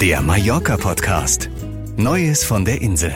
Der 0.00 0.20
Mallorca-Podcast. 0.20 1.48
Neues 1.96 2.44
von 2.44 2.66
der 2.66 2.82
Insel. 2.82 3.12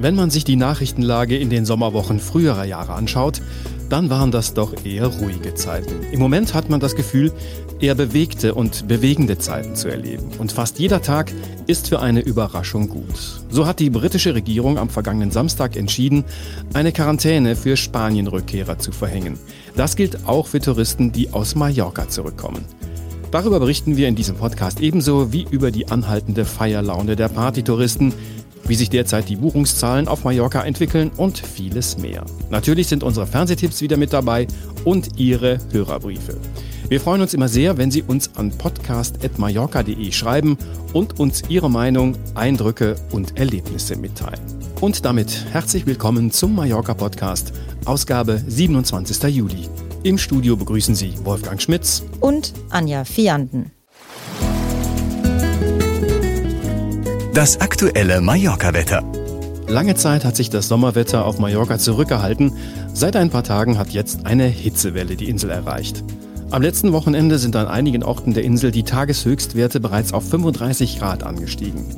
Wenn 0.00 0.14
man 0.14 0.30
sich 0.30 0.42
die 0.42 0.56
Nachrichtenlage 0.56 1.36
in 1.36 1.50
den 1.50 1.66
Sommerwochen 1.66 2.18
früherer 2.18 2.64
Jahre 2.64 2.94
anschaut, 2.94 3.42
dann 3.90 4.08
waren 4.08 4.30
das 4.30 4.54
doch 4.54 4.86
eher 4.86 5.08
ruhige 5.08 5.54
Zeiten. 5.54 6.02
Im 6.10 6.18
Moment 6.18 6.54
hat 6.54 6.70
man 6.70 6.80
das 6.80 6.96
Gefühl, 6.96 7.30
eher 7.78 7.94
bewegte 7.94 8.54
und 8.54 8.88
bewegende 8.88 9.36
Zeiten 9.36 9.76
zu 9.76 9.88
erleben. 9.88 10.30
Und 10.38 10.52
fast 10.52 10.78
jeder 10.78 11.02
Tag 11.02 11.30
ist 11.66 11.90
für 11.90 12.00
eine 12.00 12.20
Überraschung 12.20 12.88
gut. 12.88 13.42
So 13.50 13.66
hat 13.66 13.78
die 13.78 13.90
britische 13.90 14.34
Regierung 14.34 14.78
am 14.78 14.88
vergangenen 14.88 15.30
Samstag 15.30 15.76
entschieden, 15.76 16.24
eine 16.72 16.92
Quarantäne 16.92 17.54
für 17.54 17.76
Spanienrückkehrer 17.76 18.78
zu 18.78 18.92
verhängen. 18.92 19.38
Das 19.76 19.94
gilt 19.94 20.26
auch 20.26 20.46
für 20.46 20.60
Touristen, 20.60 21.12
die 21.12 21.34
aus 21.34 21.54
Mallorca 21.54 22.08
zurückkommen. 22.08 22.64
Darüber 23.32 23.60
berichten 23.60 23.96
wir 23.96 24.08
in 24.08 24.14
diesem 24.14 24.36
Podcast 24.36 24.80
ebenso 24.80 25.32
wie 25.32 25.46
über 25.50 25.70
die 25.70 25.88
anhaltende 25.88 26.44
Feierlaune 26.44 27.16
der 27.16 27.30
Partytouristen, 27.30 28.12
wie 28.64 28.74
sich 28.74 28.90
derzeit 28.90 29.30
die 29.30 29.36
Buchungszahlen 29.36 30.06
auf 30.06 30.24
Mallorca 30.24 30.62
entwickeln 30.62 31.10
und 31.16 31.38
vieles 31.38 31.96
mehr. 31.96 32.26
Natürlich 32.50 32.88
sind 32.88 33.02
unsere 33.02 33.26
Fernsehtipps 33.26 33.80
wieder 33.80 33.96
mit 33.96 34.12
dabei 34.12 34.46
und 34.84 35.18
Ihre 35.18 35.58
Hörerbriefe. 35.72 36.36
Wir 36.90 37.00
freuen 37.00 37.22
uns 37.22 37.32
immer 37.32 37.48
sehr, 37.48 37.78
wenn 37.78 37.90
Sie 37.90 38.02
uns 38.02 38.36
an 38.36 38.50
podcast.mallorca.de 38.50 40.12
schreiben 40.12 40.58
und 40.92 41.18
uns 41.18 41.42
Ihre 41.48 41.70
Meinung, 41.70 42.16
Eindrücke 42.34 42.96
und 43.12 43.38
Erlebnisse 43.38 43.96
mitteilen. 43.96 44.42
Und 44.82 45.06
damit 45.06 45.46
herzlich 45.52 45.86
willkommen 45.86 46.30
zum 46.32 46.54
Mallorca 46.54 46.92
Podcast, 46.92 47.54
Ausgabe 47.86 48.42
27. 48.46 49.22
Juli. 49.34 49.70
Im 50.04 50.18
Studio 50.18 50.56
begrüßen 50.56 50.96
Sie 50.96 51.14
Wolfgang 51.22 51.62
Schmitz 51.62 52.02
und 52.18 52.54
Anja 52.70 53.04
Fianden. 53.04 53.70
Das 57.32 57.60
aktuelle 57.60 58.20
Mallorca-Wetter. 58.20 59.04
Lange 59.68 59.94
Zeit 59.94 60.24
hat 60.24 60.34
sich 60.34 60.50
das 60.50 60.66
Sommerwetter 60.66 61.24
auf 61.24 61.38
Mallorca 61.38 61.78
zurückgehalten. 61.78 62.52
Seit 62.92 63.14
ein 63.14 63.30
paar 63.30 63.44
Tagen 63.44 63.78
hat 63.78 63.90
jetzt 63.90 64.26
eine 64.26 64.46
Hitzewelle 64.46 65.14
die 65.14 65.28
Insel 65.28 65.50
erreicht. 65.50 66.02
Am 66.50 66.62
letzten 66.62 66.92
Wochenende 66.92 67.38
sind 67.38 67.54
an 67.54 67.68
einigen 67.68 68.02
Orten 68.02 68.34
der 68.34 68.42
Insel 68.42 68.72
die 68.72 68.82
Tageshöchstwerte 68.82 69.78
bereits 69.78 70.12
auf 70.12 70.28
35 70.28 70.98
Grad 70.98 71.22
angestiegen. 71.22 71.96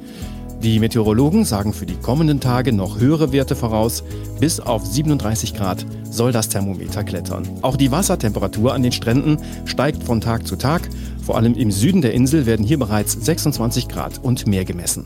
Die 0.65 0.79
Meteorologen 0.79 1.45
sagen 1.45 1.75
für 1.75 1.85
die 1.85 1.97
kommenden 1.97 2.41
Tage 2.41 2.73
noch 2.73 2.99
höhere 2.99 3.33
Werte 3.33 3.55
voraus. 3.55 4.03
Bis 4.41 4.61
auf 4.61 4.87
37 4.87 5.53
Grad 5.53 5.85
soll 6.11 6.33
das 6.33 6.49
Thermometer 6.49 7.05
klettern. 7.05 7.47
Auch 7.61 7.77
die 7.77 7.91
Wassertemperatur 7.91 8.73
an 8.73 8.83
den 8.83 8.91
Stränden 8.91 9.37
steigt 9.67 10.03
von 10.03 10.23
Tag 10.23 10.47
zu 10.47 10.57
Tag. 10.57 10.89
Vor 11.23 11.37
allem 11.37 11.53
im 11.53 11.71
Süden 11.71 12.01
der 12.01 12.15
Insel 12.15 12.47
werden 12.47 12.65
hier 12.65 12.79
bereits 12.79 13.13
26 13.13 13.89
Grad 13.89 14.25
und 14.25 14.47
mehr 14.47 14.65
gemessen. 14.65 15.05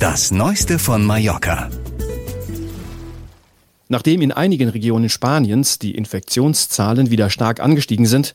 Das 0.00 0.32
Neueste 0.32 0.80
von 0.80 1.04
Mallorca. 1.04 1.70
Nachdem 3.88 4.20
in 4.20 4.32
einigen 4.32 4.70
Regionen 4.70 5.10
Spaniens 5.10 5.78
die 5.78 5.94
Infektionszahlen 5.94 7.08
wieder 7.08 7.30
stark 7.30 7.60
angestiegen 7.60 8.06
sind, 8.06 8.34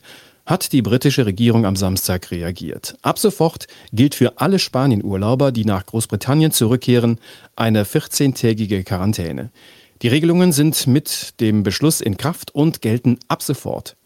hat 0.50 0.72
die 0.72 0.82
britische 0.82 1.26
Regierung 1.26 1.64
am 1.64 1.76
Samstag 1.76 2.32
reagiert. 2.32 2.96
Ab 3.02 3.20
sofort 3.20 3.68
gilt 3.92 4.16
für 4.16 4.40
alle 4.40 4.58
Spanienurlauber, 4.58 5.52
die 5.52 5.64
nach 5.64 5.86
Großbritannien 5.86 6.50
zurückkehren, 6.50 7.18
eine 7.54 7.84
14-tägige 7.84 8.82
Quarantäne. 8.82 9.50
Die 10.02 10.08
Regelungen 10.08 10.50
sind 10.50 10.88
mit 10.88 11.40
dem 11.40 11.62
Beschluss 11.62 12.00
in 12.00 12.16
Kraft 12.16 12.52
und 12.52 12.82
gelten 12.82 13.18
ab 13.28 13.42
sofort. 13.42 13.96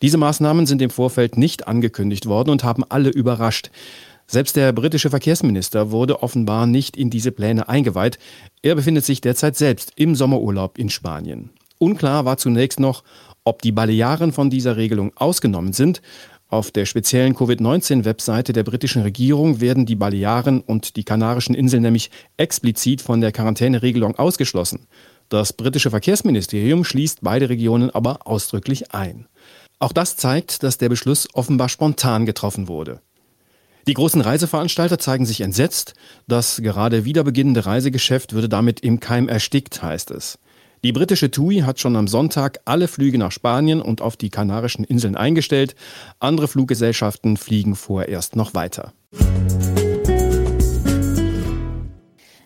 Diese 0.00 0.18
Maßnahmen 0.18 0.66
sind 0.66 0.80
im 0.82 0.90
Vorfeld 0.90 1.36
nicht 1.36 1.66
angekündigt 1.66 2.26
worden 2.26 2.50
und 2.50 2.62
haben 2.62 2.84
alle 2.88 3.10
überrascht. 3.10 3.70
Selbst 4.28 4.54
der 4.54 4.72
britische 4.72 5.10
Verkehrsminister 5.10 5.90
wurde 5.90 6.22
offenbar 6.22 6.66
nicht 6.66 6.96
in 6.96 7.10
diese 7.10 7.32
Pläne 7.32 7.68
eingeweiht. 7.68 8.20
Er 8.62 8.76
befindet 8.76 9.04
sich 9.04 9.20
derzeit 9.20 9.56
selbst 9.56 9.92
im 9.96 10.14
Sommerurlaub 10.14 10.78
in 10.78 10.90
Spanien. 10.90 11.50
Unklar 11.78 12.24
war 12.24 12.36
zunächst 12.36 12.78
noch, 12.78 13.02
ob 13.48 13.62
die 13.62 13.72
Balearen 13.72 14.32
von 14.32 14.50
dieser 14.50 14.76
Regelung 14.76 15.12
ausgenommen 15.16 15.72
sind. 15.72 16.02
Auf 16.48 16.70
der 16.70 16.86
speziellen 16.86 17.34
Covid-19-Webseite 17.34 18.52
der 18.52 18.62
britischen 18.62 19.02
Regierung 19.02 19.60
werden 19.60 19.86
die 19.86 19.96
Balearen 19.96 20.60
und 20.60 20.96
die 20.96 21.04
Kanarischen 21.04 21.54
Inseln 21.54 21.82
nämlich 21.82 22.10
explizit 22.36 23.02
von 23.02 23.20
der 23.20 23.32
Quarantäneregelung 23.32 24.18
ausgeschlossen. 24.18 24.86
Das 25.30 25.52
britische 25.52 25.90
Verkehrsministerium 25.90 26.84
schließt 26.84 27.18
beide 27.22 27.48
Regionen 27.48 27.90
aber 27.90 28.26
ausdrücklich 28.26 28.92
ein. 28.92 29.26
Auch 29.78 29.92
das 29.92 30.16
zeigt, 30.16 30.62
dass 30.62 30.78
der 30.78 30.88
Beschluss 30.88 31.28
offenbar 31.34 31.68
spontan 31.68 32.26
getroffen 32.26 32.68
wurde. 32.68 33.00
Die 33.86 33.94
großen 33.94 34.20
Reiseveranstalter 34.20 34.98
zeigen 34.98 35.24
sich 35.24 35.40
entsetzt. 35.40 35.94
Das 36.26 36.60
gerade 36.62 37.06
wieder 37.06 37.24
beginnende 37.24 37.64
Reisegeschäft 37.64 38.34
würde 38.34 38.48
damit 38.48 38.80
im 38.80 39.00
Keim 39.00 39.28
erstickt, 39.28 39.82
heißt 39.82 40.10
es. 40.10 40.38
Die 40.84 40.92
britische 40.92 41.30
TUI 41.30 41.60
hat 41.60 41.80
schon 41.80 41.96
am 41.96 42.06
Sonntag 42.06 42.60
alle 42.64 42.86
Flüge 42.86 43.18
nach 43.18 43.32
Spanien 43.32 43.80
und 43.80 44.00
auf 44.00 44.16
die 44.16 44.30
Kanarischen 44.30 44.84
Inseln 44.84 45.16
eingestellt. 45.16 45.74
Andere 46.20 46.46
Fluggesellschaften 46.46 47.36
fliegen 47.36 47.74
vorerst 47.74 48.36
noch 48.36 48.54
weiter. 48.54 48.92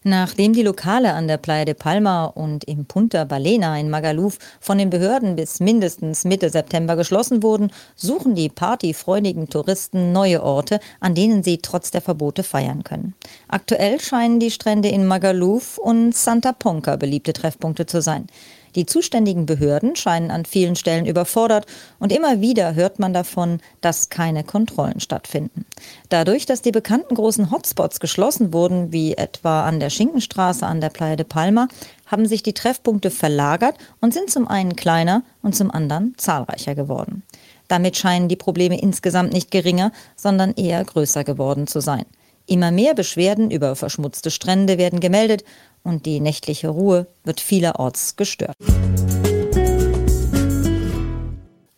Nachdem 0.04 0.52
die 0.52 0.62
Lokale 0.62 1.12
an 1.12 1.28
der 1.28 1.36
Playa 1.36 1.64
de 1.64 1.74
Palma 1.74 2.24
und 2.24 2.64
im 2.64 2.86
Punta 2.86 3.22
Balena 3.24 3.78
in 3.78 3.88
Magaluf 3.88 4.38
von 4.60 4.76
den 4.76 4.90
Behörden 4.90 5.36
bis 5.36 5.60
mindestens 5.60 6.24
Mitte 6.24 6.50
September 6.50 6.96
geschlossen 6.96 7.42
wurden, 7.44 7.70
suchen 7.94 8.34
die 8.34 8.48
partyfreudigen 8.48 9.48
Touristen 9.48 10.10
neue 10.10 10.42
Orte, 10.42 10.80
an 10.98 11.14
denen 11.14 11.44
sie 11.44 11.58
trotz 11.58 11.92
der 11.92 12.00
Verbote 12.00 12.42
feiern 12.42 12.82
können. 12.82 13.14
Aktuell 13.46 14.00
scheinen 14.00 14.40
die 14.40 14.50
Strände 14.50 14.88
in 14.88 15.06
Magaluf 15.06 15.78
und 15.78 16.14
Santa 16.16 16.52
Ponca 16.52 16.96
beliebte 16.96 17.32
Treffpunkte 17.32 17.86
zu 17.86 18.02
sein. 18.02 18.26
Die 18.74 18.86
zuständigen 18.86 19.46
Behörden 19.46 19.96
scheinen 19.96 20.30
an 20.30 20.44
vielen 20.44 20.76
Stellen 20.76 21.06
überfordert 21.06 21.66
und 21.98 22.12
immer 22.12 22.40
wieder 22.40 22.74
hört 22.74 22.98
man 22.98 23.12
davon, 23.12 23.60
dass 23.80 24.08
keine 24.08 24.44
Kontrollen 24.44 25.00
stattfinden. 25.00 25.66
Dadurch, 26.08 26.46
dass 26.46 26.62
die 26.62 26.72
bekannten 26.72 27.14
großen 27.14 27.50
Hotspots 27.50 28.00
geschlossen 28.00 28.52
wurden, 28.52 28.92
wie 28.92 29.14
etwa 29.14 29.64
an 29.64 29.80
der 29.80 29.90
Schinkenstraße 29.90 30.66
an 30.66 30.80
der 30.80 30.90
Playa 30.90 31.16
de 31.16 31.26
Palma, 31.26 31.68
haben 32.06 32.26
sich 32.26 32.42
die 32.42 32.54
Treffpunkte 32.54 33.10
verlagert 33.10 33.76
und 34.00 34.14
sind 34.14 34.30
zum 34.30 34.48
einen 34.48 34.76
kleiner 34.76 35.22
und 35.42 35.54
zum 35.54 35.70
anderen 35.70 36.14
zahlreicher 36.16 36.74
geworden. 36.74 37.22
Damit 37.68 37.96
scheinen 37.96 38.28
die 38.28 38.36
Probleme 38.36 38.80
insgesamt 38.80 39.32
nicht 39.32 39.50
geringer, 39.50 39.92
sondern 40.16 40.52
eher 40.52 40.84
größer 40.84 41.24
geworden 41.24 41.66
zu 41.66 41.80
sein. 41.80 42.04
Immer 42.46 42.70
mehr 42.70 42.94
Beschwerden 42.94 43.50
über 43.50 43.76
verschmutzte 43.76 44.30
Strände 44.30 44.76
werden 44.76 45.00
gemeldet 45.00 45.44
und 45.82 46.06
die 46.06 46.20
nächtliche 46.20 46.68
Ruhe 46.68 47.06
wird 47.24 47.40
vielerorts 47.40 48.16
gestört. 48.16 48.56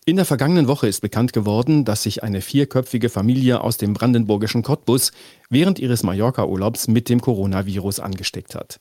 In 0.07 0.17
der 0.17 0.27
vergangenen 0.27 0.69
Woche 0.69 0.87
ist 0.87 1.01
bekannt 1.01 1.33
geworden, 1.33 1.87
dass 1.87 2.03
sich 2.03 2.23
eine 2.23 2.43
vierköpfige 2.43 3.09
Familie 3.09 3.63
aus 3.63 3.79
dem 3.79 3.95
brandenburgischen 3.95 4.63
Cottbus 4.63 5.13
während 5.49 5.79
ihres 5.79 6.03
Mallorca-Urlaubs 6.03 6.89
mit 6.89 7.09
dem 7.09 7.23
Coronavirus 7.23 8.01
angesteckt 8.01 8.55
hat. 8.55 8.81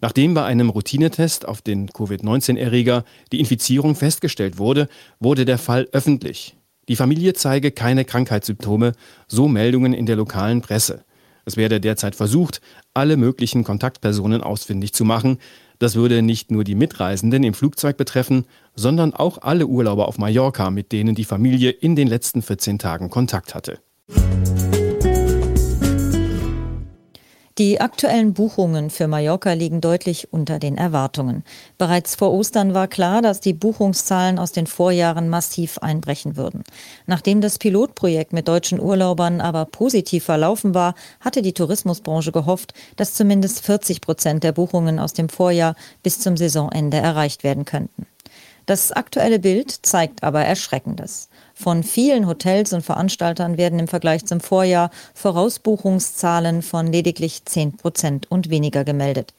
Nachdem 0.00 0.32
bei 0.34 0.44
einem 0.44 0.70
Routinetest 0.70 1.46
auf 1.46 1.60
den 1.60 1.88
Covid-19-Erreger 1.88 3.04
die 3.32 3.40
Infizierung 3.40 3.96
festgestellt 3.96 4.58
wurde, 4.58 4.88
wurde 5.18 5.44
der 5.44 5.58
Fall 5.58 5.88
öffentlich. 5.90 6.56
Die 6.88 6.96
Familie 6.96 7.34
zeige 7.34 7.72
keine 7.72 8.04
Krankheitssymptome, 8.04 8.92
so 9.26 9.48
Meldungen 9.48 9.92
in 9.92 10.06
der 10.06 10.16
lokalen 10.16 10.60
Presse. 10.60 11.04
Es 11.50 11.56
werde 11.56 11.80
derzeit 11.80 12.14
versucht, 12.14 12.60
alle 12.94 13.16
möglichen 13.16 13.64
Kontaktpersonen 13.64 14.40
ausfindig 14.40 14.92
zu 14.92 15.04
machen. 15.04 15.38
Das 15.80 15.96
würde 15.96 16.22
nicht 16.22 16.52
nur 16.52 16.62
die 16.62 16.76
Mitreisenden 16.76 17.42
im 17.42 17.54
Flugzeug 17.54 17.96
betreffen, 17.96 18.44
sondern 18.76 19.14
auch 19.14 19.38
alle 19.42 19.66
Urlauber 19.66 20.06
auf 20.06 20.16
Mallorca, 20.16 20.70
mit 20.70 20.92
denen 20.92 21.16
die 21.16 21.24
Familie 21.24 21.70
in 21.70 21.96
den 21.96 22.06
letzten 22.06 22.40
14 22.40 22.78
Tagen 22.78 23.10
Kontakt 23.10 23.56
hatte. 23.56 23.80
Die 27.58 27.80
aktuellen 27.80 28.32
Buchungen 28.32 28.90
für 28.90 29.08
Mallorca 29.08 29.52
liegen 29.52 29.80
deutlich 29.80 30.32
unter 30.32 30.60
den 30.60 30.78
Erwartungen. 30.78 31.44
Bereits 31.78 32.14
vor 32.14 32.32
Ostern 32.32 32.74
war 32.74 32.86
klar, 32.86 33.22
dass 33.22 33.40
die 33.40 33.52
Buchungszahlen 33.52 34.38
aus 34.38 34.52
den 34.52 34.68
Vorjahren 34.68 35.28
massiv 35.28 35.78
einbrechen 35.78 36.36
würden. 36.36 36.62
Nachdem 37.06 37.40
das 37.40 37.58
Pilotprojekt 37.58 38.32
mit 38.32 38.46
deutschen 38.46 38.80
Urlaubern 38.80 39.40
aber 39.40 39.64
positiv 39.64 40.24
verlaufen 40.24 40.74
war, 40.74 40.94
hatte 41.18 41.42
die 41.42 41.52
Tourismusbranche 41.52 42.30
gehofft, 42.30 42.72
dass 42.96 43.14
zumindest 43.14 43.64
40 43.66 44.00
Prozent 44.00 44.44
der 44.44 44.52
Buchungen 44.52 45.00
aus 45.00 45.12
dem 45.12 45.28
Vorjahr 45.28 45.74
bis 46.04 46.20
zum 46.20 46.36
Saisonende 46.36 46.98
erreicht 46.98 47.42
werden 47.42 47.64
könnten. 47.64 48.06
Das 48.66 48.92
aktuelle 48.92 49.40
Bild 49.40 49.72
zeigt 49.82 50.22
aber 50.22 50.44
Erschreckendes. 50.44 51.29
Von 51.60 51.82
vielen 51.82 52.26
Hotels 52.26 52.72
und 52.72 52.80
Veranstaltern 52.80 53.58
werden 53.58 53.78
im 53.78 53.86
Vergleich 53.86 54.24
zum 54.24 54.40
Vorjahr 54.40 54.88
Vorausbuchungszahlen 55.12 56.62
von 56.62 56.90
lediglich 56.90 57.44
10 57.44 57.76
Prozent 57.76 58.30
und 58.30 58.48
weniger 58.48 58.82
gemeldet. 58.82 59.34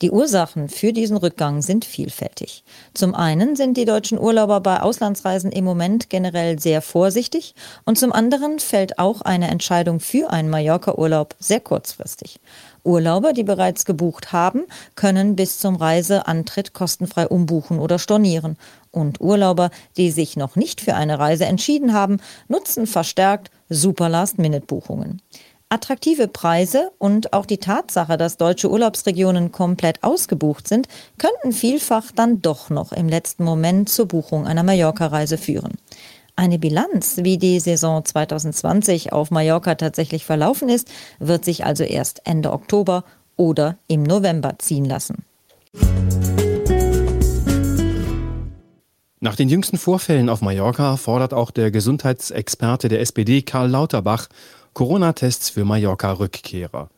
Die 0.00 0.12
Ursachen 0.12 0.68
für 0.68 0.92
diesen 0.92 1.16
Rückgang 1.16 1.62
sind 1.62 1.84
vielfältig. 1.84 2.62
Zum 2.94 3.16
einen 3.16 3.56
sind 3.56 3.76
die 3.76 3.86
deutschen 3.86 4.20
Urlauber 4.20 4.60
bei 4.60 4.82
Auslandsreisen 4.82 5.50
im 5.50 5.64
Moment 5.64 6.10
generell 6.10 6.60
sehr 6.60 6.80
vorsichtig 6.80 7.56
und 7.84 7.98
zum 7.98 8.12
anderen 8.12 8.60
fällt 8.60 9.00
auch 9.00 9.22
eine 9.22 9.48
Entscheidung 9.48 9.98
für 9.98 10.30
einen 10.30 10.50
Mallorca-Urlaub 10.50 11.34
sehr 11.40 11.60
kurzfristig. 11.60 12.38
Urlauber, 12.84 13.32
die 13.32 13.44
bereits 13.44 13.84
gebucht 13.84 14.32
haben, 14.32 14.64
können 14.94 15.36
bis 15.36 15.58
zum 15.58 15.74
Reiseantritt 15.74 16.72
kostenfrei 16.72 17.26
umbuchen 17.26 17.80
oder 17.80 17.98
stornieren. 17.98 18.58
Und 18.94 19.20
Urlauber, 19.20 19.70
die 19.96 20.12
sich 20.12 20.36
noch 20.36 20.54
nicht 20.54 20.80
für 20.80 20.94
eine 20.94 21.18
Reise 21.18 21.46
entschieden 21.46 21.92
haben, 21.92 22.18
nutzen 22.46 22.86
verstärkt 22.86 23.50
Super 23.68 24.08
Last-Minute-Buchungen. 24.08 25.20
Attraktive 25.68 26.28
Preise 26.28 26.92
und 26.98 27.32
auch 27.32 27.44
die 27.44 27.58
Tatsache, 27.58 28.16
dass 28.16 28.36
deutsche 28.36 28.70
Urlaubsregionen 28.70 29.50
komplett 29.50 30.04
ausgebucht 30.04 30.68
sind, 30.68 30.86
könnten 31.18 31.50
vielfach 31.50 32.12
dann 32.14 32.40
doch 32.40 32.70
noch 32.70 32.92
im 32.92 33.08
letzten 33.08 33.42
Moment 33.42 33.88
zur 33.88 34.06
Buchung 34.06 34.46
einer 34.46 34.62
Mallorca-Reise 34.62 35.38
führen. 35.38 35.72
Eine 36.36 36.60
Bilanz, 36.60 37.16
wie 37.22 37.36
die 37.36 37.58
Saison 37.58 38.04
2020 38.04 39.12
auf 39.12 39.32
Mallorca 39.32 39.74
tatsächlich 39.74 40.24
verlaufen 40.24 40.68
ist, 40.68 40.88
wird 41.18 41.44
sich 41.44 41.64
also 41.64 41.82
erst 41.82 42.22
Ende 42.24 42.52
Oktober 42.52 43.02
oder 43.36 43.76
im 43.88 44.04
November 44.04 44.54
ziehen 44.58 44.84
lassen. 44.84 45.24
Nach 49.24 49.36
den 49.36 49.48
jüngsten 49.48 49.78
Vorfällen 49.78 50.28
auf 50.28 50.42
Mallorca 50.42 50.98
fordert 50.98 51.32
auch 51.32 51.50
der 51.50 51.70
Gesundheitsexperte 51.70 52.90
der 52.90 53.00
SPD 53.00 53.40
Karl 53.40 53.70
Lauterbach 53.70 54.28
Corona-Tests 54.74 55.48
für 55.48 55.64
Mallorca-Rückkehrer. 55.64 56.90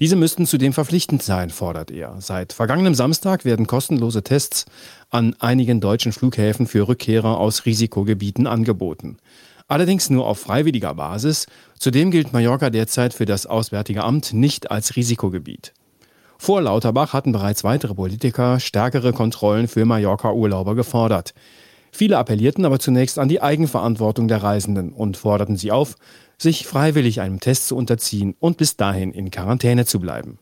Diese 0.00 0.16
müssten 0.16 0.46
zudem 0.46 0.72
verpflichtend 0.72 1.22
sein, 1.22 1.50
fordert 1.50 1.90
er. 1.90 2.16
Seit 2.18 2.54
vergangenem 2.54 2.94
Samstag 2.94 3.44
werden 3.44 3.66
kostenlose 3.66 4.22
Tests 4.22 4.64
an 5.10 5.36
einigen 5.38 5.82
deutschen 5.82 6.12
Flughäfen 6.12 6.66
für 6.66 6.88
Rückkehrer 6.88 7.36
aus 7.36 7.66
Risikogebieten 7.66 8.46
angeboten. 8.46 9.18
Allerdings 9.68 10.08
nur 10.08 10.26
auf 10.26 10.38
freiwilliger 10.38 10.94
Basis. 10.94 11.46
Zudem 11.78 12.10
gilt 12.10 12.32
Mallorca 12.32 12.70
derzeit 12.70 13.12
für 13.12 13.26
das 13.26 13.44
Auswärtige 13.44 14.02
Amt 14.02 14.32
nicht 14.32 14.70
als 14.70 14.96
Risikogebiet. 14.96 15.74
Vor 16.46 16.62
Lauterbach 16.62 17.12
hatten 17.12 17.32
bereits 17.32 17.64
weitere 17.64 17.92
Politiker 17.92 18.60
stärkere 18.60 19.12
Kontrollen 19.12 19.66
für 19.66 19.84
Mallorca-Urlauber 19.84 20.76
gefordert. 20.76 21.34
Viele 21.90 22.18
appellierten 22.18 22.64
aber 22.64 22.78
zunächst 22.78 23.18
an 23.18 23.28
die 23.28 23.42
Eigenverantwortung 23.42 24.28
der 24.28 24.44
Reisenden 24.44 24.92
und 24.92 25.16
forderten 25.16 25.56
sie 25.56 25.72
auf, 25.72 25.96
sich 26.38 26.64
freiwillig 26.64 27.20
einem 27.20 27.40
Test 27.40 27.66
zu 27.66 27.76
unterziehen 27.76 28.36
und 28.38 28.58
bis 28.58 28.76
dahin 28.76 29.10
in 29.10 29.32
Quarantäne 29.32 29.86
zu 29.86 29.98
bleiben. 29.98 30.38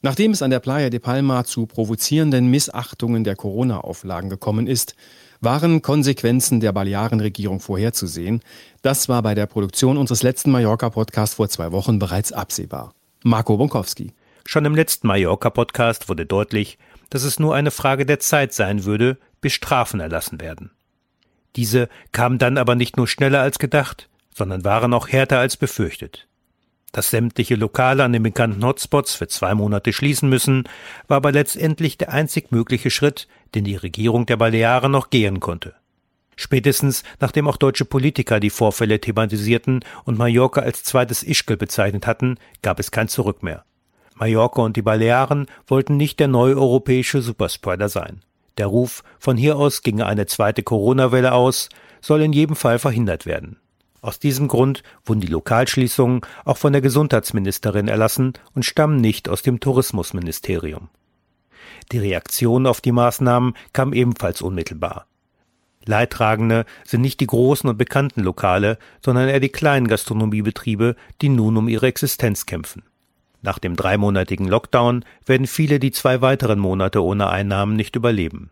Nachdem 0.00 0.32
es 0.32 0.42
an 0.42 0.50
der 0.50 0.58
Playa 0.58 0.90
de 0.90 0.98
Palma 0.98 1.44
zu 1.44 1.66
provozierenden 1.66 2.48
Missachtungen 2.48 3.22
der 3.22 3.36
Corona-Auflagen 3.36 4.30
gekommen 4.30 4.66
ist, 4.66 4.96
waren 5.42 5.82
Konsequenzen 5.82 6.60
der 6.60 6.72
Balearenregierung 6.72 7.60
vorherzusehen. 7.60 8.40
Das 8.80 9.08
war 9.08 9.22
bei 9.22 9.34
der 9.34 9.46
Produktion 9.46 9.98
unseres 9.98 10.22
letzten 10.22 10.52
Mallorca-Podcasts 10.52 11.34
vor 11.34 11.48
zwei 11.48 11.72
Wochen 11.72 11.98
bereits 11.98 12.32
absehbar. 12.32 12.94
Marco 13.24 13.56
Bonkowski. 13.56 14.12
Schon 14.46 14.64
im 14.64 14.74
letzten 14.74 15.08
Mallorca-Podcast 15.08 16.08
wurde 16.08 16.26
deutlich, 16.26 16.78
dass 17.10 17.24
es 17.24 17.38
nur 17.38 17.54
eine 17.54 17.72
Frage 17.72 18.06
der 18.06 18.20
Zeit 18.20 18.54
sein 18.54 18.84
würde, 18.84 19.18
bis 19.40 19.52
Strafen 19.52 20.00
erlassen 20.00 20.40
werden. 20.40 20.70
Diese 21.56 21.88
kamen 22.12 22.38
dann 22.38 22.56
aber 22.56 22.76
nicht 22.76 22.96
nur 22.96 23.08
schneller 23.08 23.40
als 23.40 23.58
gedacht, 23.58 24.08
sondern 24.34 24.64
waren 24.64 24.94
auch 24.94 25.08
härter 25.08 25.38
als 25.38 25.56
befürchtet. 25.56 26.28
Dass 26.92 27.10
sämtliche 27.10 27.54
Lokale 27.54 28.04
an 28.04 28.12
den 28.12 28.22
bekannten 28.22 28.64
Hotspots 28.64 29.14
für 29.14 29.26
zwei 29.26 29.54
Monate 29.54 29.92
schließen 29.92 30.28
müssen, 30.28 30.64
war 31.08 31.16
aber 31.18 31.32
letztendlich 31.32 31.98
der 31.98 32.12
einzig 32.12 32.52
mögliche 32.52 32.90
Schritt, 32.90 33.28
den 33.54 33.64
die 33.64 33.76
Regierung 33.76 34.26
der 34.26 34.36
Balearen 34.36 34.92
noch 34.92 35.10
gehen 35.10 35.40
konnte. 35.40 35.74
Spätestens 36.36 37.04
nachdem 37.20 37.46
auch 37.46 37.56
deutsche 37.56 37.84
Politiker 37.84 38.40
die 38.40 38.50
Vorfälle 38.50 39.00
thematisierten 39.00 39.84
und 40.04 40.18
Mallorca 40.18 40.62
als 40.62 40.82
zweites 40.82 41.22
Ischgl 41.22 41.56
bezeichnet 41.56 42.06
hatten, 42.06 42.36
gab 42.62 42.80
es 42.80 42.90
kein 42.90 43.08
Zurück 43.08 43.42
mehr. 43.42 43.64
Mallorca 44.14 44.62
und 44.62 44.76
die 44.76 44.82
Balearen 44.82 45.46
wollten 45.66 45.96
nicht 45.96 46.20
der 46.20 46.28
neue 46.28 46.56
europäische 46.56 47.22
Superspreader 47.22 47.88
sein. 47.88 48.22
Der 48.58 48.66
Ruf, 48.66 49.02
von 49.18 49.36
hier 49.36 49.56
aus 49.56 49.82
ginge 49.82 50.06
eine 50.06 50.26
zweite 50.26 50.62
Corona-Welle 50.62 51.32
aus, 51.32 51.68
soll 52.00 52.22
in 52.22 52.32
jedem 52.32 52.56
Fall 52.56 52.78
verhindert 52.78 53.26
werden. 53.26 53.56
Aus 54.00 54.18
diesem 54.18 54.48
Grund 54.48 54.82
wurden 55.04 55.20
die 55.20 55.28
Lokalschließungen 55.28 56.22
auch 56.44 56.56
von 56.56 56.72
der 56.72 56.82
Gesundheitsministerin 56.82 57.88
erlassen 57.88 58.32
und 58.54 58.64
stammen 58.64 58.96
nicht 58.96 59.28
aus 59.28 59.42
dem 59.42 59.60
Tourismusministerium. 59.60 60.88
Die 61.92 61.98
Reaktion 61.98 62.66
auf 62.66 62.80
die 62.80 62.92
Maßnahmen 62.92 63.54
kam 63.72 63.92
ebenfalls 63.92 64.42
unmittelbar. 64.42 65.06
Leidtragende 65.84 66.64
sind 66.84 67.00
nicht 67.00 67.20
die 67.20 67.26
großen 67.26 67.68
und 67.68 67.76
bekannten 67.76 68.22
Lokale, 68.22 68.78
sondern 69.04 69.28
eher 69.28 69.40
die 69.40 69.48
kleinen 69.48 69.88
Gastronomiebetriebe, 69.88 70.96
die 71.20 71.28
nun 71.28 71.56
um 71.56 71.68
ihre 71.68 71.86
Existenz 71.86 72.46
kämpfen. 72.46 72.84
Nach 73.42 73.58
dem 73.58 73.74
dreimonatigen 73.74 74.46
Lockdown 74.46 75.04
werden 75.26 75.48
viele 75.48 75.80
die 75.80 75.90
zwei 75.90 76.20
weiteren 76.20 76.60
Monate 76.60 77.02
ohne 77.02 77.28
Einnahmen 77.28 77.74
nicht 77.74 77.96
überleben. 77.96 78.50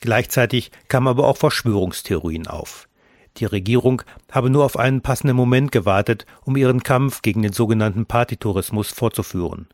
Gleichzeitig 0.00 0.72
kamen 0.88 1.08
aber 1.08 1.28
auch 1.28 1.36
Verschwörungstheorien 1.36 2.46
auf. 2.46 2.88
Die 3.36 3.44
Regierung 3.44 4.02
habe 4.30 4.50
nur 4.50 4.64
auf 4.64 4.78
einen 4.78 5.02
passenden 5.02 5.36
Moment 5.36 5.72
gewartet, 5.72 6.26
um 6.44 6.56
ihren 6.56 6.82
Kampf 6.82 7.22
gegen 7.22 7.42
den 7.42 7.52
sogenannten 7.52 8.06
Partytourismus 8.06 8.90
fortzuführen. 8.90 9.68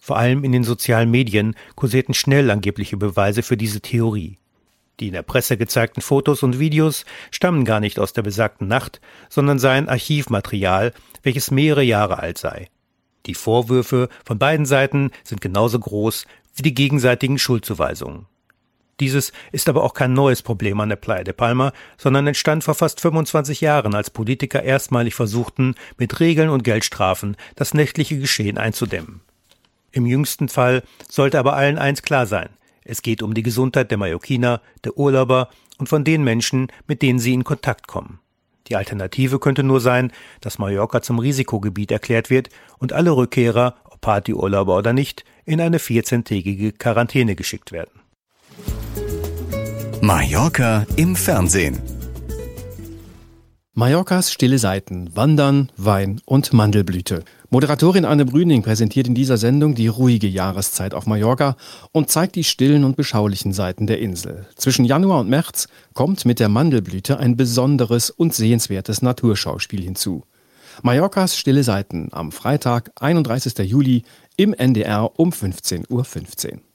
Vor 0.00 0.16
allem 0.16 0.44
in 0.44 0.52
den 0.52 0.64
sozialen 0.64 1.10
Medien 1.10 1.54
kursierten 1.76 2.14
schnell 2.14 2.50
angebliche 2.50 2.96
Beweise 2.96 3.42
für 3.42 3.58
diese 3.58 3.82
Theorie. 3.82 4.38
Die 4.98 5.08
in 5.08 5.12
der 5.12 5.22
Presse 5.22 5.58
gezeigten 5.58 6.00
Fotos 6.00 6.42
und 6.42 6.58
Videos 6.58 7.04
stammen 7.30 7.64
gar 7.64 7.80
nicht 7.80 7.98
aus 7.98 8.14
der 8.14 8.22
besagten 8.22 8.66
Nacht, 8.66 9.00
sondern 9.28 9.58
seien 9.58 9.88
Archivmaterial, 9.88 10.92
welches 11.22 11.50
mehrere 11.50 11.82
Jahre 11.82 12.18
alt 12.18 12.38
sei. 12.38 12.68
Die 13.26 13.34
Vorwürfe 13.34 14.08
von 14.24 14.38
beiden 14.38 14.64
Seiten 14.64 15.10
sind 15.22 15.42
genauso 15.42 15.78
groß 15.78 16.24
wie 16.54 16.62
die 16.62 16.74
gegenseitigen 16.74 17.38
Schuldzuweisungen. 17.38 18.26
Dieses 19.00 19.32
ist 19.52 19.68
aber 19.68 19.82
auch 19.82 19.94
kein 19.94 20.12
neues 20.12 20.42
Problem 20.42 20.80
an 20.80 20.90
der 20.90 20.96
Playa 20.96 21.24
de 21.24 21.32
Palma, 21.32 21.72
sondern 21.96 22.26
entstand 22.26 22.64
vor 22.64 22.74
fast 22.74 23.00
25 23.00 23.60
Jahren, 23.60 23.94
als 23.94 24.10
Politiker 24.10 24.62
erstmalig 24.62 25.14
versuchten, 25.14 25.74
mit 25.96 26.20
Regeln 26.20 26.50
und 26.50 26.64
Geldstrafen 26.64 27.36
das 27.56 27.72
nächtliche 27.72 28.18
Geschehen 28.18 28.58
einzudämmen. 28.58 29.22
Im 29.92 30.06
jüngsten 30.06 30.48
Fall 30.48 30.82
sollte 31.08 31.38
aber 31.38 31.54
allen 31.54 31.78
eins 31.78 32.02
klar 32.02 32.26
sein. 32.26 32.50
Es 32.84 33.02
geht 33.02 33.22
um 33.22 33.34
die 33.34 33.42
Gesundheit 33.42 33.90
der 33.90 33.98
Mallorquiner, 33.98 34.60
der 34.84 34.96
Urlauber 34.96 35.50
und 35.78 35.88
von 35.88 36.04
den 36.04 36.24
Menschen, 36.24 36.68
mit 36.86 37.02
denen 37.02 37.18
sie 37.18 37.34
in 37.34 37.44
Kontakt 37.44 37.86
kommen. 37.86 38.20
Die 38.68 38.76
Alternative 38.76 39.40
könnte 39.40 39.64
nur 39.64 39.80
sein, 39.80 40.12
dass 40.40 40.58
Mallorca 40.58 41.02
zum 41.02 41.18
Risikogebiet 41.18 41.90
erklärt 41.90 42.30
wird 42.30 42.50
und 42.78 42.92
alle 42.92 43.10
Rückkehrer, 43.10 43.74
ob 43.84 44.00
Partyurlauber 44.00 44.76
oder 44.76 44.92
nicht, 44.92 45.24
in 45.44 45.60
eine 45.60 45.78
14-tägige 45.78 46.72
Quarantäne 46.72 47.34
geschickt 47.34 47.72
werden. 47.72 48.00
Mallorca 50.00 50.86
im 50.96 51.16
Fernsehen. 51.16 51.78
Mallorcas 53.72 54.32
stille 54.32 54.58
Seiten, 54.58 55.14
Wandern, 55.16 55.70
Wein 55.76 56.20
und 56.24 56.52
Mandelblüte. 56.52 57.24
Moderatorin 57.52 58.04
Anne 58.04 58.26
Brüning 58.26 58.62
präsentiert 58.62 59.08
in 59.08 59.16
dieser 59.16 59.36
Sendung 59.36 59.74
die 59.74 59.88
ruhige 59.88 60.28
Jahreszeit 60.28 60.94
auf 60.94 61.06
Mallorca 61.06 61.56
und 61.90 62.08
zeigt 62.08 62.36
die 62.36 62.44
stillen 62.44 62.84
und 62.84 62.96
beschaulichen 62.96 63.52
Seiten 63.52 63.88
der 63.88 63.98
Insel. 63.98 64.46
Zwischen 64.54 64.84
Januar 64.84 65.18
und 65.18 65.28
März 65.28 65.66
kommt 65.92 66.24
mit 66.24 66.38
der 66.38 66.48
Mandelblüte 66.48 67.18
ein 67.18 67.36
besonderes 67.36 68.10
und 68.10 68.34
sehenswertes 68.34 69.02
Naturschauspiel 69.02 69.82
hinzu. 69.82 70.22
Mallorcas 70.82 71.36
stille 71.36 71.64
Seiten 71.64 72.10
am 72.12 72.30
Freitag, 72.30 72.92
31. 73.00 73.58
Juli 73.68 74.04
im 74.36 74.54
NDR 74.54 75.18
um 75.18 75.30
15.15 75.30 75.88
Uhr. 75.90 76.69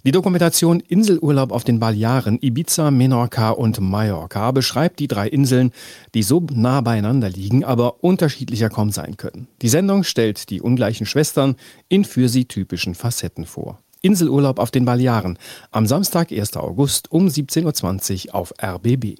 15. 0.00 0.02
Die 0.04 0.12
Dokumentation 0.12 0.80
Inselurlaub 0.80 1.52
auf 1.52 1.64
den 1.64 1.78
Balearen, 1.78 2.38
Ibiza, 2.40 2.90
Menorca 2.90 3.50
und 3.50 3.80
Mallorca 3.80 4.50
beschreibt 4.50 4.98
die 4.98 5.08
drei 5.08 5.28
Inseln, 5.28 5.72
die 6.14 6.22
so 6.22 6.44
nah 6.52 6.80
beieinander 6.80 7.28
liegen, 7.28 7.64
aber 7.64 8.02
unterschiedlicher 8.02 8.70
kaum 8.70 8.90
sein 8.90 9.16
können. 9.16 9.46
Die 9.62 9.68
Sendung 9.68 10.04
stellt 10.04 10.50
die 10.50 10.60
ungleichen 10.60 11.06
Schwestern 11.06 11.56
in 11.88 12.04
für 12.04 12.28
sie 12.28 12.46
typischen 12.46 12.94
Facetten 12.94 13.44
vor. 13.44 13.78
Inselurlaub 14.02 14.58
auf 14.58 14.70
den 14.70 14.86
Balearen 14.86 15.38
am 15.70 15.86
Samstag, 15.86 16.32
1. 16.32 16.56
August 16.56 17.12
um 17.12 17.26
17.20 17.26 18.28
Uhr 18.28 18.34
auf 18.34 18.54
RBB. 18.62 19.18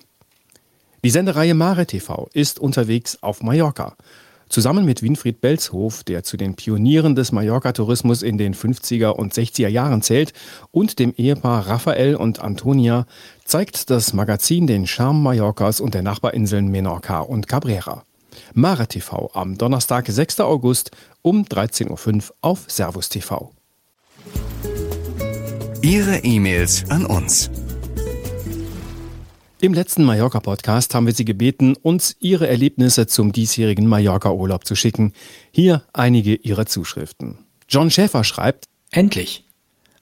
Die 1.04 1.10
Sendereihe 1.10 1.54
Mare 1.54 1.86
TV 1.86 2.28
ist 2.32 2.58
unterwegs 2.58 3.18
auf 3.22 3.42
Mallorca. 3.42 3.96
Zusammen 4.50 4.84
mit 4.84 5.00
Winfried 5.00 5.40
Belzhof, 5.40 6.02
der 6.02 6.24
zu 6.24 6.36
den 6.36 6.56
Pionieren 6.56 7.14
des 7.14 7.30
Mallorca-Tourismus 7.30 8.22
in 8.22 8.36
den 8.36 8.52
50er 8.52 9.10
und 9.10 9.32
60er 9.32 9.68
Jahren 9.68 10.02
zählt, 10.02 10.32
und 10.72 10.98
dem 10.98 11.14
Ehepaar 11.16 11.68
Raphael 11.68 12.16
und 12.16 12.40
Antonia, 12.40 13.06
zeigt 13.44 13.90
das 13.90 14.12
Magazin 14.12 14.66
den 14.66 14.88
Charme 14.88 15.22
Mallorcas 15.22 15.80
und 15.80 15.94
der 15.94 16.02
Nachbarinseln 16.02 16.66
Menorca 16.66 17.20
und 17.20 17.46
Cabrera. 17.46 18.02
Mara 18.52 18.86
TV 18.86 19.30
am 19.34 19.56
Donnerstag, 19.56 20.08
6. 20.08 20.40
August 20.40 20.90
um 21.22 21.44
13.05 21.44 22.16
Uhr 22.30 22.34
auf 22.40 22.64
Servus 22.66 23.08
TV. 23.08 23.52
Ihre 25.80 26.18
E-Mails 26.24 26.90
an 26.90 27.06
uns. 27.06 27.50
Im 29.62 29.74
letzten 29.74 30.04
Mallorca-Podcast 30.04 30.94
haben 30.94 31.04
wir 31.04 31.12
Sie 31.12 31.26
gebeten, 31.26 31.76
uns 31.76 32.16
Ihre 32.18 32.48
Erlebnisse 32.48 33.06
zum 33.06 33.30
diesjährigen 33.30 33.86
Mallorca-Urlaub 33.86 34.64
zu 34.64 34.74
schicken. 34.74 35.12
Hier 35.50 35.82
einige 35.92 36.34
Ihrer 36.34 36.64
Zuschriften. 36.64 37.36
John 37.68 37.90
Schäfer 37.90 38.24
schreibt, 38.24 38.64
Endlich! 38.90 39.44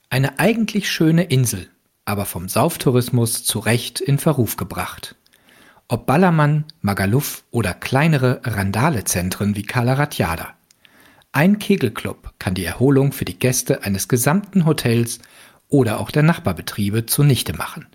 Eine 0.09 0.39
eigentlich 0.39 0.89
schöne 0.89 1.23
Insel, 1.23 1.67
aber 2.05 2.23
vom 2.23 2.47
Sauftourismus 2.47 3.43
zu 3.43 3.59
Recht 3.59 3.99
in 3.99 4.17
Verruf 4.17 4.55
gebracht. 4.55 5.15
Ob 5.89 6.05
Ballermann, 6.05 6.63
Magaluf 6.79 7.43
oder 7.51 7.73
kleinere 7.73 8.39
Randalezentren 8.45 9.57
wie 9.57 9.63
Calaratiada. 9.63 10.53
Ein 11.33 11.59
Kegelclub 11.59 12.31
kann 12.39 12.53
die 12.53 12.63
Erholung 12.63 13.11
für 13.11 13.25
die 13.25 13.37
Gäste 13.37 13.83
eines 13.83 14.07
gesamten 14.07 14.65
Hotels 14.65 15.19
oder 15.67 15.99
auch 15.99 16.11
der 16.11 16.23
Nachbarbetriebe 16.23 17.07
zunichte 17.07 17.51
machen. 17.51 17.87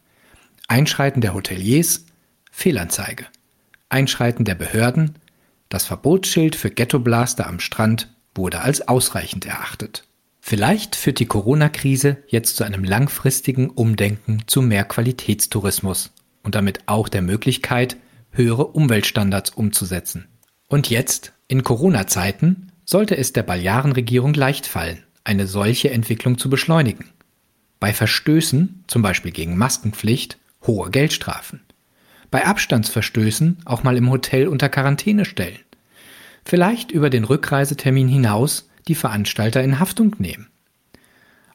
Einschreiten 0.75 1.21
der 1.21 1.35
Hoteliers, 1.35 2.05
Fehlanzeige. 2.51 3.27
Einschreiten 3.91 4.45
der 4.45 4.57
Behörden, 4.57 5.15
das 5.69 5.87
Verbotsschild 5.87 6.57
für 6.57 6.69
Ghettoblaster 6.69 7.47
am 7.47 7.61
Strand 7.61 8.13
wurde 8.35 8.61
als 8.61 8.89
ausreichend 8.89 9.47
erachtet. 9.47 10.03
Vielleicht 10.41 10.97
führt 10.97 11.21
die 11.21 11.27
Corona-Krise 11.27 12.17
jetzt 12.27 12.57
zu 12.57 12.65
einem 12.65 12.83
langfristigen 12.83 13.71
Umdenken 13.71 14.43
zu 14.49 14.63
mehr 14.63 14.83
Qualitätstourismus 14.85 16.13
und 16.43 16.57
damit 16.57 16.81
auch 16.87 17.09
der 17.09 17.23
Möglichkeit, 17.23 17.97
höhere 18.33 18.67
Umweltstandards 18.67 19.51
umzusetzen. 19.51 20.27
Und 20.67 20.91
jetzt, 20.91 21.35
in 21.47 21.63
Corona-Zeiten, 21.63 22.73
sollte 22.85 23.17
es 23.17 23.33
der 23.33 23.45
Balearenregierung 23.45 24.35
leicht 24.35 24.67
fallen, 24.67 25.05
eine 25.23 25.47
solche 25.47 25.91
Entwicklung 25.91 26.37
zu 26.37 26.51
beschleunigen. 26.51 27.11
Bei 27.79 27.93
Verstößen, 27.93 28.83
zum 28.89 29.03
Beispiel 29.03 29.31
gegen 29.31 29.57
Maskenpflicht, 29.57 30.39
hohe 30.67 30.91
Geldstrafen. 30.91 31.61
Bei 32.31 32.47
Abstandsverstößen 32.47 33.59
auch 33.65 33.83
mal 33.83 33.97
im 33.97 34.11
Hotel 34.11 34.49
unter 34.49 34.69
Quarantäne 34.69 35.25
stellen. 35.25 35.59
Vielleicht 36.45 36.91
über 36.91 37.11
den 37.11 37.25
Rückreisetermin 37.25 38.09
hinaus 38.09 38.69
die 38.89 38.95
Veranstalter 38.95 39.63
in 39.63 39.79
Haftung 39.79 40.17
nehmen. 40.19 40.49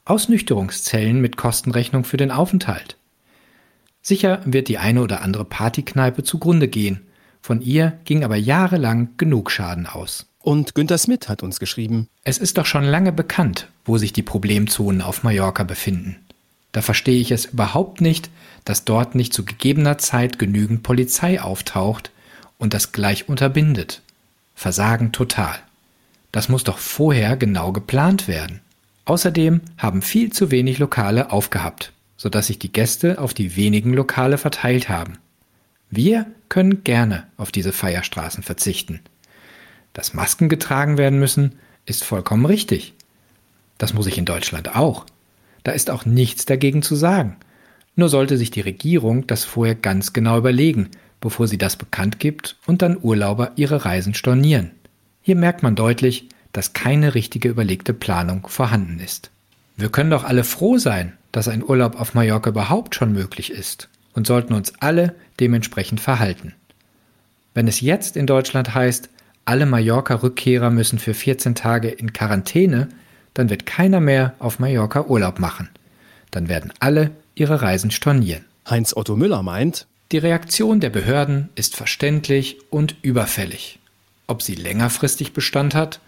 Ausnüchterungszellen 0.05 1.21
mit 1.21 1.37
Kostenrechnung 1.37 2.03
für 2.03 2.17
den 2.17 2.31
Aufenthalt. 2.31 2.97
Sicher 4.01 4.41
wird 4.45 4.67
die 4.67 4.77
eine 4.77 5.01
oder 5.01 5.21
andere 5.21 5.45
Partykneipe 5.45 6.23
zugrunde 6.23 6.67
gehen. 6.67 7.01
Von 7.41 7.61
ihr 7.61 7.99
ging 8.05 8.23
aber 8.23 8.35
jahrelang 8.35 9.09
genug 9.17 9.51
Schaden 9.51 9.85
aus. 9.85 10.27
Und 10.41 10.73
Günter 10.73 10.97
Smith 10.97 11.27
hat 11.27 11.43
uns 11.43 11.59
geschrieben. 11.59 12.07
Es 12.23 12.37
ist 12.37 12.57
doch 12.57 12.65
schon 12.65 12.85
lange 12.85 13.11
bekannt, 13.11 13.67
wo 13.85 13.97
sich 13.97 14.13
die 14.13 14.23
Problemzonen 14.23 15.01
auf 15.01 15.23
Mallorca 15.23 15.63
befinden. 15.63 16.15
Da 16.71 16.81
verstehe 16.81 17.19
ich 17.19 17.31
es 17.31 17.45
überhaupt 17.45 18.01
nicht, 18.01 18.29
dass 18.65 18.85
dort 18.85 19.15
nicht 19.15 19.33
zu 19.33 19.45
gegebener 19.45 19.97
Zeit 19.97 20.37
genügend 20.39 20.83
Polizei 20.83 21.41
auftaucht 21.41 22.11
und 22.57 22.73
das 22.73 22.91
gleich 22.91 23.27
unterbindet. 23.29 24.01
Versagen 24.55 25.11
total. 25.11 25.57
Das 26.31 26.49
muss 26.49 26.63
doch 26.63 26.77
vorher 26.77 27.37
genau 27.37 27.71
geplant 27.71 28.27
werden. 28.27 28.59
Außerdem 29.05 29.61
haben 29.77 30.03
viel 30.03 30.31
zu 30.31 30.51
wenig 30.51 30.77
Lokale 30.77 31.31
aufgehabt, 31.31 31.93
sodass 32.17 32.47
sich 32.47 32.59
die 32.59 32.71
Gäste 32.71 33.19
auf 33.19 33.33
die 33.33 33.55
wenigen 33.55 33.93
Lokale 33.93 34.37
verteilt 34.37 34.89
haben. 34.89 35.17
Wir 35.89 36.27
können 36.49 36.83
gerne 36.83 37.25
auf 37.37 37.51
diese 37.51 37.71
Feierstraßen 37.71 38.43
verzichten. 38.43 38.99
Dass 39.93 40.13
Masken 40.13 40.49
getragen 40.49 40.99
werden 40.99 41.17
müssen, 41.17 41.57
ist 41.85 42.03
vollkommen 42.03 42.45
richtig. 42.45 42.93
Das 43.79 43.93
muss 43.93 44.05
ich 44.05 44.19
in 44.19 44.25
Deutschland 44.25 44.75
auch. 44.75 45.05
Da 45.69 45.75
ist 45.75 45.91
auch 45.91 46.03
nichts 46.03 46.45
dagegen 46.45 46.81
zu 46.81 46.95
sagen. 46.95 47.35
Nur 47.95 48.09
sollte 48.09 48.39
sich 48.39 48.49
die 48.49 48.61
Regierung 48.61 49.27
das 49.27 49.43
vorher 49.43 49.75
ganz 49.75 50.13
genau 50.13 50.39
überlegen, 50.39 50.89
bevor 51.21 51.47
sie 51.47 51.59
das 51.59 51.75
bekannt 51.75 52.19
gibt 52.19 52.55
und 52.65 52.81
dann 52.81 52.97
Urlauber 52.99 53.51
ihre 53.55 53.85
Reisen 53.85 54.15
stornieren. 54.15 54.71
Hier 55.21 55.35
merkt 55.35 55.61
man 55.61 55.75
deutlich, 55.75 56.27
dass 56.53 56.73
keine 56.73 57.13
richtige 57.13 57.49
überlegte 57.49 57.93
Planung 57.93 58.47
vorhanden 58.47 58.99
ist. 58.99 59.29
Wir 59.77 59.89
können 59.89 60.09
doch 60.09 60.23
alle 60.23 60.43
froh 60.43 60.79
sein, 60.79 61.13
dass 61.31 61.47
ein 61.47 61.63
Urlaub 61.63 62.01
auf 62.01 62.15
Mallorca 62.15 62.49
überhaupt 62.49 62.95
schon 62.95 63.13
möglich 63.13 63.51
ist 63.51 63.89
und 64.15 64.25
sollten 64.25 64.55
uns 64.55 64.73
alle 64.79 65.13
dementsprechend 65.39 66.01
verhalten. 66.01 66.55
Wenn 67.53 67.67
es 67.67 67.79
jetzt 67.79 68.17
in 68.17 68.25
Deutschland 68.25 68.73
heißt, 68.73 69.07
alle 69.45 69.67
Mallorca-Rückkehrer 69.67 70.71
müssen 70.71 70.97
für 70.97 71.13
14 71.13 71.53
Tage 71.53 71.89
in 71.89 72.11
Quarantäne, 72.11 72.89
dann 73.33 73.49
wird 73.49 73.65
keiner 73.65 73.99
mehr 73.99 74.33
auf 74.39 74.59
Mallorca 74.59 75.05
Urlaub 75.05 75.39
machen. 75.39 75.69
Dann 76.31 76.49
werden 76.49 76.73
alle 76.79 77.11
ihre 77.35 77.61
Reisen 77.61 77.91
stornieren. 77.91 78.45
Heinz 78.69 78.95
Otto 78.95 79.15
Müller 79.15 79.43
meint, 79.43 79.87
die 80.11 80.17
Reaktion 80.17 80.79
der 80.79 80.89
Behörden 80.89 81.49
ist 81.55 81.75
verständlich 81.75 82.57
und 82.69 82.95
überfällig. 83.01 83.79
Ob 84.27 84.41
sie 84.41 84.55
längerfristig 84.55 85.33
Bestand 85.33 85.75
hat 85.75 85.99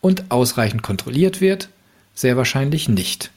und 0.00 0.30
ausreichend 0.30 0.82
kontrolliert 0.82 1.40
wird, 1.40 1.68
sehr 2.14 2.36
wahrscheinlich 2.36 2.88
nicht. 2.88 3.30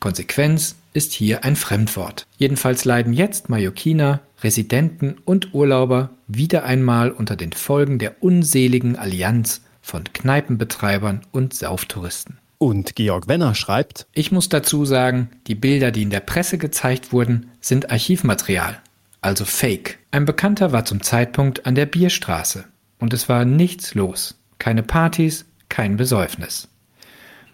Konsequenz 0.00 0.76
ist 0.92 1.12
hier 1.12 1.44
ein 1.44 1.56
Fremdwort. 1.56 2.26
Jedenfalls 2.38 2.84
leiden 2.84 3.12
jetzt 3.12 3.48
Mallorquiner, 3.48 4.20
Residenten 4.42 5.16
und 5.24 5.54
Urlauber 5.54 6.10
wieder 6.28 6.64
einmal 6.64 7.10
unter 7.10 7.36
den 7.36 7.52
Folgen 7.52 7.98
der 7.98 8.22
unseligen 8.22 8.96
Allianz 8.96 9.60
von 9.82 10.04
Kneipenbetreibern 10.04 11.22
und 11.32 11.54
Sauftouristen. 11.54 12.38
Und 12.58 12.96
Georg 12.96 13.28
Wenner 13.28 13.54
schreibt, 13.54 14.06
Ich 14.12 14.32
muss 14.32 14.48
dazu 14.48 14.84
sagen, 14.84 15.30
die 15.46 15.54
Bilder, 15.54 15.92
die 15.92 16.02
in 16.02 16.10
der 16.10 16.20
Presse 16.20 16.58
gezeigt 16.58 17.12
wurden, 17.12 17.50
sind 17.60 17.90
Archivmaterial, 17.90 18.78
also 19.20 19.44
Fake. 19.44 19.98
Ein 20.10 20.24
Bekannter 20.24 20.72
war 20.72 20.84
zum 20.84 21.02
Zeitpunkt 21.02 21.66
an 21.66 21.76
der 21.76 21.86
Bierstraße 21.86 22.64
und 22.98 23.14
es 23.14 23.28
war 23.28 23.44
nichts 23.44 23.94
los. 23.94 24.40
Keine 24.58 24.82
Partys, 24.82 25.44
kein 25.68 25.96
Besäufnis. 25.96 26.68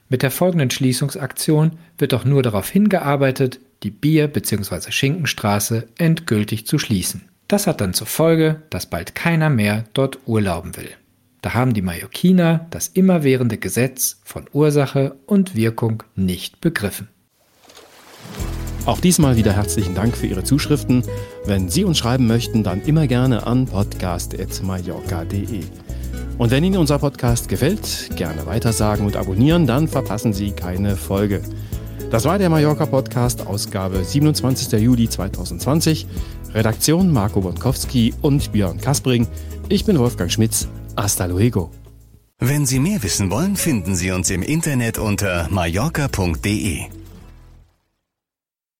Mit 0.09 0.23
der 0.23 0.31
folgenden 0.31 0.71
Schließungsaktion 0.71 1.73
wird 1.99 2.13
doch 2.13 2.25
nur 2.25 2.43
darauf 2.43 2.71
hingearbeitet, 2.71 3.61
die 3.83 3.91
Bier- 3.91 4.29
bzw. 4.29 4.91
Schinkenstraße 4.91 5.89
endgültig 5.99 6.67
zu 6.67 6.79
schließen. 6.79 7.29
Das 7.49 7.67
hat 7.67 7.83
dann 7.83 7.93
zur 7.93 8.07
Folge, 8.07 8.63
dass 8.71 8.87
bald 8.87 9.15
keiner 9.15 9.51
mehr 9.51 9.85
dort 9.93 10.21
urlauben 10.27 10.77
will. 10.77 10.91
Da 11.45 11.53
haben 11.53 11.75
die 11.75 11.83
Mallorquiner 11.83 12.67
das 12.71 12.89
immerwährende 12.89 13.59
Gesetz 13.59 14.19
von 14.25 14.47
Ursache 14.55 15.17
und 15.27 15.55
Wirkung 15.55 16.03
nicht 16.17 16.63
begriffen. 16.63 17.09
Auch 18.87 18.99
diesmal 18.99 19.37
wieder 19.37 19.53
herzlichen 19.53 19.95
Dank 19.95 20.17
für 20.17 20.27
Ihre 20.27 20.43
Zuschriften. 20.43 21.03
Wenn 21.45 21.69
Sie 21.69 21.85
uns 21.85 21.99
schreiben 21.99 22.27
möchten, 22.27 22.63
dann 22.63 22.81
immer 22.81 23.07
gerne 23.07 23.47
an 23.47 23.67
podcast.mallorca.de. 23.67 25.61
Und 26.39 26.51
wenn 26.51 26.65
Ihnen 26.65 26.79
unser 26.79 26.99
Podcast 26.99 27.51
gefällt, 27.51 28.09
gerne 28.17 28.47
weitersagen 28.47 29.05
und 29.05 29.17
abonnieren, 29.17 29.67
dann 29.67 29.87
verpassen 29.87 30.33
Sie 30.33 30.53
keine 30.53 30.97
Folge. 30.97 31.43
Das 32.11 32.25
war 32.25 32.39
der 32.39 32.49
Mallorca 32.49 32.87
Podcast, 32.87 33.47
Ausgabe 33.47 34.03
27. 34.03 34.81
Juli 34.81 35.11
2020. 35.11 36.07
Redaktion 36.55 37.13
Marco 37.13 37.43
Bonkowski 37.43 38.15
und 38.23 38.51
Björn 38.51 38.81
Kaspring. 38.81 39.27
Ich 39.69 39.85
bin 39.85 39.99
Wolfgang 39.99 40.33
Schmitz. 40.33 40.69
Hasta 40.97 41.27
luego. 41.27 41.71
Wenn 42.39 42.67
Sie 42.67 42.79
mehr 42.79 43.03
wissen 43.03 43.31
wollen, 43.31 43.57
finden 43.57 43.95
Sie 43.97 44.11
uns 44.11 44.31
im 44.31 44.43
Internet 44.43 44.99
unter 44.99 45.49
mallorca.de. 45.51 47.04